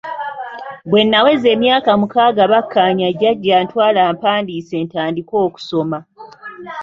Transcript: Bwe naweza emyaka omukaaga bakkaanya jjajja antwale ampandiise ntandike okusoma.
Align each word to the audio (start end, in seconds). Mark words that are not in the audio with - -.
Bwe 0.89 1.01
naweza 1.09 1.47
emyaka 1.55 1.89
omukaaga 1.95 2.43
bakkaanya 2.51 3.07
jjajja 3.13 3.53
antwale 3.61 3.99
ampandiise 4.09 4.75
ntandike 4.85 5.35
okusoma. 5.47 5.99